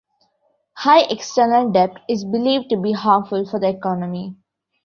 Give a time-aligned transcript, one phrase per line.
[0.77, 4.35] High external debt is believed to be harmful for the economy.